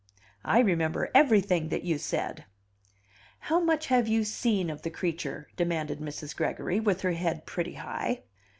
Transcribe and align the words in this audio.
"I 0.43 0.57
remember 0.61 1.11
everything 1.13 1.69
that 1.69 1.83
you 1.83 1.99
said." 1.99 2.45
"How 3.37 3.59
much 3.59 3.85
have 3.85 4.07
you 4.07 4.23
seen 4.23 4.71
of 4.71 4.81
the 4.81 4.89
creature?" 4.89 5.47
demanded 5.55 5.99
Mrs. 5.99 6.35
Gregory, 6.35 6.79
with 6.79 7.01
her 7.01 7.11
head 7.11 7.45
pretty 7.45 7.75
high. 7.75 8.23